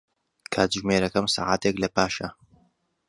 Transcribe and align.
کاتژمێرەکەم 0.53 1.25
سەعاتێک 1.35 1.75
لەپاشە. 1.83 2.27